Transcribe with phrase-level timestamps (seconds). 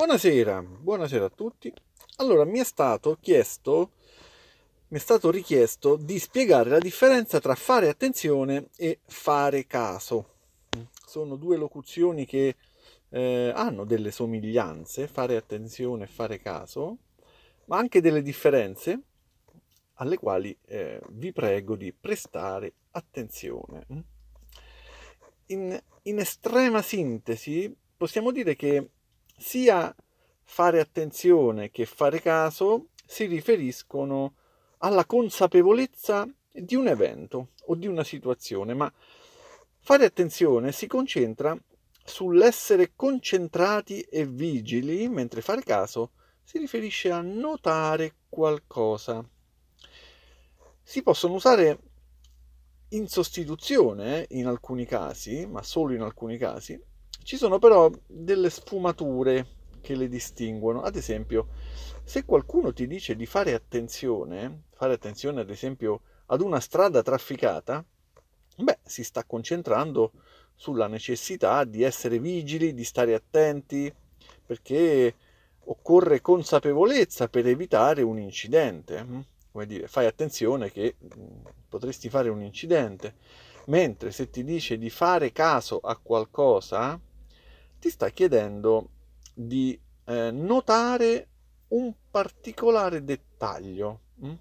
[0.00, 1.70] Buonasera, buonasera a tutti.
[2.16, 3.90] Allora, mi è stato chiesto,
[4.88, 10.36] mi è stato richiesto di spiegare la differenza tra fare attenzione e fare caso.
[11.04, 12.56] Sono due locuzioni che
[13.10, 16.96] eh, hanno delle somiglianze, fare attenzione e fare caso,
[17.66, 19.02] ma anche delle differenze
[19.96, 23.84] alle quali eh, vi prego di prestare attenzione.
[25.48, 28.92] In, in estrema sintesi, possiamo dire che
[29.40, 29.94] sia
[30.42, 34.34] fare attenzione che fare caso si riferiscono
[34.78, 38.92] alla consapevolezza di un evento o di una situazione, ma
[39.78, 41.58] fare attenzione si concentra
[42.04, 49.26] sull'essere concentrati e vigili, mentre fare caso si riferisce a notare qualcosa.
[50.82, 51.78] Si possono usare
[52.90, 56.78] in sostituzione in alcuni casi, ma solo in alcuni casi,
[57.22, 59.46] ci sono però delle sfumature
[59.80, 60.82] che le distinguono.
[60.82, 61.48] Ad esempio,
[62.04, 67.84] se qualcuno ti dice di fare attenzione, fare attenzione ad esempio ad una strada trafficata,
[68.56, 70.12] beh, si sta concentrando
[70.54, 73.92] sulla necessità di essere vigili, di stare attenti,
[74.44, 75.14] perché
[75.64, 79.02] occorre consapevolezza per evitare un incidente.
[79.02, 79.20] Mm?
[79.52, 83.14] Come dire, fai attenzione che mm, potresti fare un incidente.
[83.66, 87.00] Mentre se ti dice di fare caso a qualcosa,
[87.80, 88.90] ti sta chiedendo
[89.34, 91.28] di eh, notare
[91.68, 94.00] un particolare dettaglio.
[94.24, 94.34] Mm?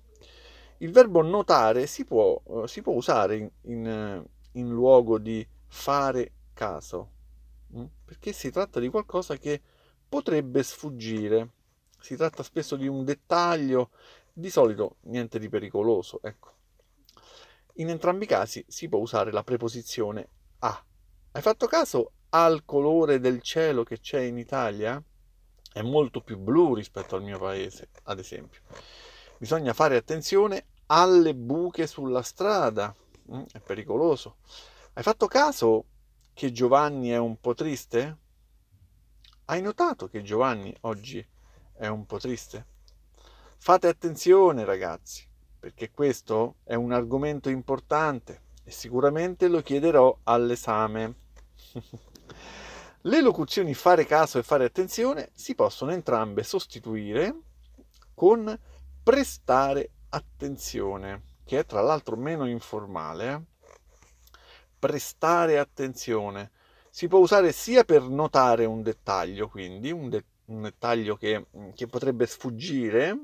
[0.80, 5.46] Il verbo notare si può, eh, si può usare in, in, eh, in, luogo di
[5.68, 7.12] fare caso,
[7.76, 7.86] mm?
[8.06, 9.62] perché si tratta di qualcosa che
[10.08, 11.54] potrebbe sfuggire.
[12.00, 13.92] Si tratta spesso di un dettaglio,
[14.34, 16.20] di solito niente di pericoloso.
[16.22, 16.54] Ecco.
[17.76, 20.28] In entrambi i casi si può usare la preposizione
[20.60, 20.84] a.
[21.32, 25.02] Hai fatto caso al colore del cielo che c'è in Italia
[25.72, 28.62] è molto più blu rispetto al mio paese, ad esempio.
[29.38, 32.94] Bisogna fare attenzione alle buche sulla strada,
[33.32, 34.38] mm, è pericoloso.
[34.94, 35.86] Hai fatto caso
[36.34, 38.18] che Giovanni è un po' triste?
[39.46, 41.26] Hai notato che Giovanni oggi
[41.74, 42.66] è un po' triste?
[43.58, 45.28] Fate attenzione ragazzi,
[45.60, 51.16] perché questo è un argomento importante e sicuramente lo chiederò all'esame.
[53.04, 57.34] Le locuzioni fare caso e fare attenzione si possono entrambe sostituire
[58.14, 58.60] con
[59.02, 63.32] prestare attenzione, che è tra l'altro meno informale.
[63.32, 63.42] Eh?
[64.78, 66.52] Prestare attenzione
[66.90, 71.46] si può usare sia per notare un dettaglio, quindi un, de- un dettaglio che,
[71.76, 73.18] che potrebbe sfuggire,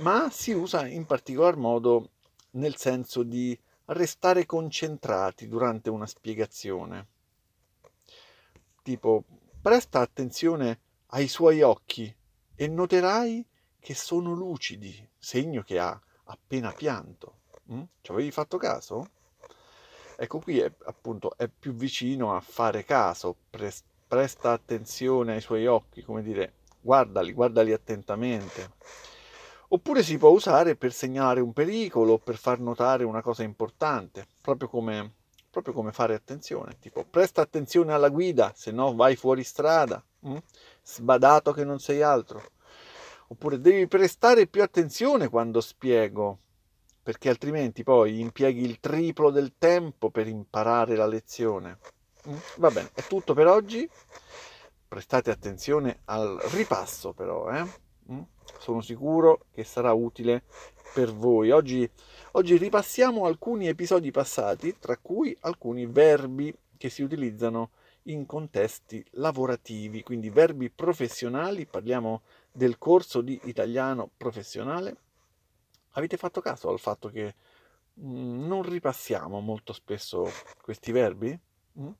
[0.00, 2.10] ma si usa in particolar modo
[2.50, 7.14] nel senso di restare concentrati durante una spiegazione
[8.86, 9.24] tipo
[9.60, 12.14] presta attenzione ai suoi occhi
[12.54, 13.44] e noterai
[13.80, 17.40] che sono lucidi, segno che ha appena pianto.
[17.72, 17.82] Mm?
[18.00, 19.10] Ci avevi fatto caso?
[20.16, 25.66] Ecco qui è, appunto è più vicino a fare caso, pres- presta attenzione ai suoi
[25.66, 28.74] occhi, come dire, guardali, guardali attentamente.
[29.70, 34.68] Oppure si può usare per segnalare un pericolo, per far notare una cosa importante, proprio
[34.68, 35.14] come
[35.56, 40.36] proprio come fare attenzione, tipo presta attenzione alla guida, se no vai fuori strada, hm?
[40.82, 42.42] sbadato che non sei altro.
[43.28, 46.40] Oppure devi prestare più attenzione quando spiego,
[47.02, 51.78] perché altrimenti poi impieghi il triplo del tempo per imparare la lezione.
[52.24, 52.36] Hm?
[52.58, 53.88] Va bene, è tutto per oggi.
[54.86, 57.66] Prestate attenzione al ripasso però, eh?
[58.08, 58.22] hm?
[58.58, 60.42] sono sicuro che sarà utile
[60.92, 61.50] per voi.
[61.50, 61.90] Oggi
[62.36, 67.70] Oggi ripassiamo alcuni episodi passati, tra cui alcuni verbi che si utilizzano
[68.04, 74.96] in contesti lavorativi, quindi verbi professionali, parliamo del corso di italiano professionale.
[75.92, 77.34] Avete fatto caso al fatto che
[78.00, 80.28] mm, non ripassiamo molto spesso
[80.60, 81.40] questi verbi?
[81.80, 81.90] Mm?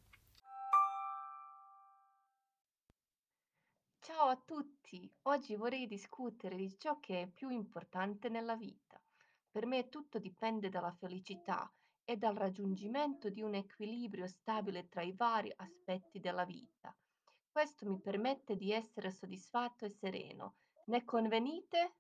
[4.01, 9.01] Ciao a tutti, oggi vorrei discutere di ciò che è più importante nella vita.
[9.57, 11.73] Per me tutto dipende dalla felicità
[12.05, 16.95] e dal raggiungimento di un equilibrio stabile tra i vari aspetti della vita.
[17.51, 20.57] Questo mi permette di essere soddisfatto e sereno.
[20.89, 21.95] Ne convenite?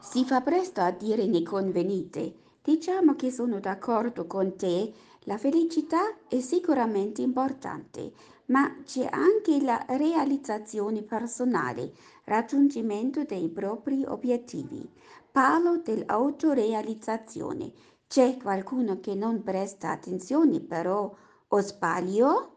[0.00, 2.58] Si fa presto a dire ne convenite.
[2.60, 4.92] Diciamo che sono d'accordo con te,
[5.26, 8.12] la felicità è sicuramente importante,
[8.46, 11.94] ma c'è anche la realizzazione personale,
[12.24, 14.90] raggiungimento dei propri obiettivi.
[15.34, 17.72] Parlo dell'autorealizzazione.
[18.06, 21.12] C'è qualcuno che non presta attenzione però,
[21.48, 22.56] o sbaglio?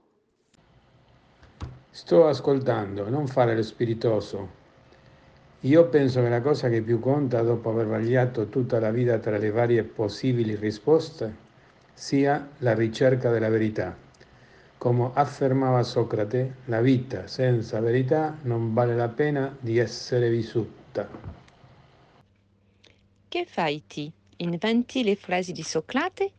[1.90, 4.50] Sto ascoltando, non fare lo spiritoso.
[5.62, 9.40] Io penso che la cosa che più conta dopo aver vagliato tutta la vita tra
[9.40, 11.36] le varie possibili risposte
[11.96, 13.98] sia la ricerca della verità.
[14.78, 21.47] Come affermava Socrate, la vita senza verità non vale la pena di essere vissuta.
[23.30, 24.10] Che fai ti?
[24.38, 26.32] Inventi le frasi di Socrate?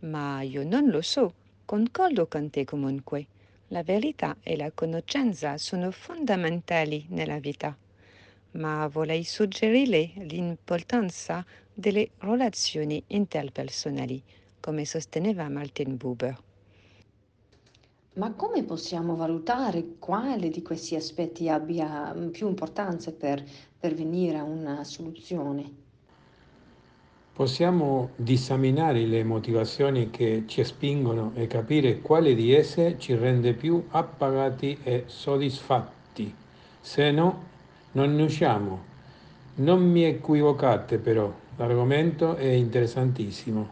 [0.00, 3.26] Ma io non lo so, concordo con te comunque.
[3.68, 7.76] La verità e la conoscenza sono fondamentali nella vita,
[8.52, 11.44] ma vorrei suggerire l'importanza
[11.74, 14.22] delle relazioni interpersonali
[14.60, 16.40] come sosteneva Martin Buber.
[18.14, 23.44] Ma come possiamo valutare quale di questi aspetti abbia mm, più importanza per,
[23.80, 25.86] venire a una soluzione?
[27.38, 33.80] Possiamo diseminare le motivazioni che ci spingono e capire quale di esse ci rende più
[33.90, 36.34] appagati e soddisfatti.
[36.80, 37.44] Se no,
[37.92, 38.82] non ne usciamo.
[39.54, 43.68] Non mi equivocate però, l'argomento è interessantissimo.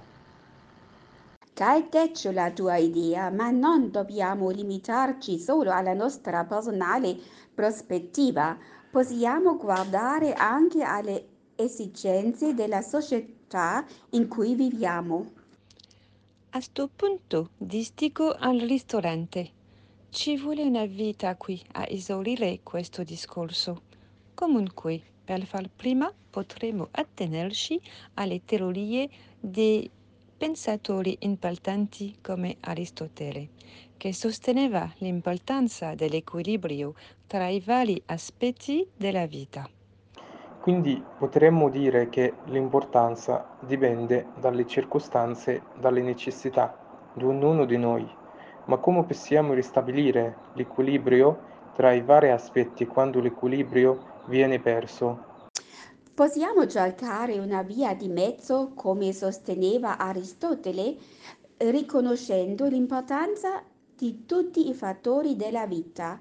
[1.53, 7.17] Calteccio la tua idea, ma non dobbiamo limitarci solo alla nostra personale
[7.53, 8.57] prospettiva.
[8.89, 11.25] Possiamo guardare anche alle
[11.57, 15.33] esigenze della società in cui viviamo.
[16.51, 19.51] A sto punto distico al ristorante.
[20.11, 23.83] Ci vuole una vita qui a esaurire questo discorso.
[24.33, 27.81] Comunque, per far prima potremo attenerci
[28.15, 29.09] alle teorie
[29.39, 29.91] dei
[30.37, 33.49] pensatori importanti come Aristotele,
[33.97, 36.95] che sosteneva l'importanza dell'equilibrio
[37.27, 39.69] tra i vari aspetti della vita.
[40.67, 46.77] Quindi potremmo dire che l'importanza dipende dalle circostanze, dalle necessità
[47.15, 48.05] di ognuno di noi,
[48.65, 51.39] ma come possiamo ristabilire l'equilibrio
[51.77, 55.45] tra i vari aspetti quando l'equilibrio viene perso?
[56.13, 60.97] Possiamo cercare una via di mezzo, come sosteneva Aristotele,
[61.59, 63.63] riconoscendo l'importanza
[63.95, 66.21] di tutti i fattori della vita.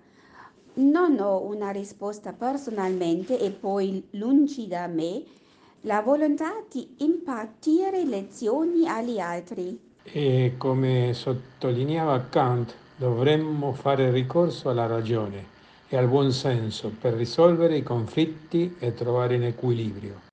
[0.77, 5.24] Non ho una risposta personalmente e poi lungi da me
[5.81, 9.80] la volontà di impartire lezioni agli altri.
[10.04, 15.54] E come sottolineava Kant, dovremmo fare ricorso alla ragione
[15.88, 20.24] e al buon senso per risolvere i conflitti e trovare un equilibrio.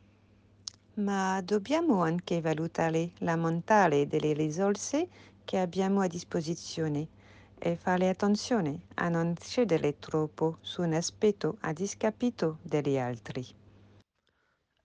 [0.95, 5.07] Ma dobbiamo anche valutare l'ammontare delle risorse
[5.45, 7.07] che abbiamo a disposizione
[7.65, 13.47] e fare attenzione a non cedere troppo su un aspetto a discapito degli altri.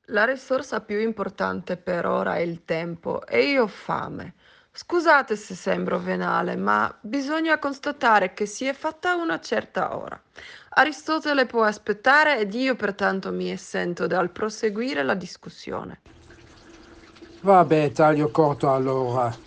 [0.09, 4.35] La risorsa più importante per ora è il tempo e io ho fame.
[4.71, 10.21] Scusate se sembro venale, ma bisogna constatare che si è fatta una certa ora.
[10.69, 16.01] Aristotele può aspettare ed io pertanto mi essento dal proseguire la discussione.
[17.41, 19.46] Vabbè, taglio corto allora.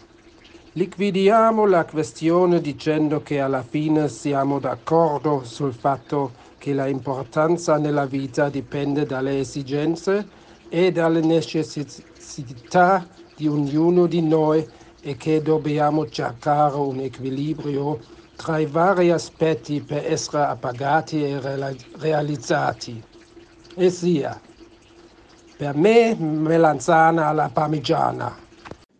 [0.74, 8.48] Liquidiamo la questione dicendo che alla fine siamo d'accordo sul fatto che l'importanza nella vita
[8.48, 10.28] dipende dalle esigenze
[10.68, 14.64] e dalle necessità di ognuno di noi
[15.00, 17.98] e che dobbiamo cercare un equilibrio
[18.36, 21.40] tra i vari aspetti per essere appagati e
[21.96, 23.02] realizzati.
[23.74, 24.40] E sia,
[25.56, 28.36] per me melanzana alla parmigiana.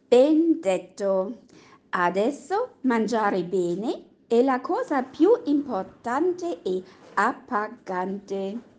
[0.09, 1.49] Ben detto.
[1.91, 6.83] Adesso mangiare bene è la cosa più importante e
[7.15, 8.70] appagante.